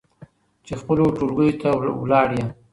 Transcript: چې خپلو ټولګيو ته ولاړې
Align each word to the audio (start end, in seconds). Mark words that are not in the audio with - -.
چې 0.65 0.73
خپلو 0.81 1.05
ټولګيو 1.17 1.57
ته 1.61 1.69
ولاړې 2.01 2.41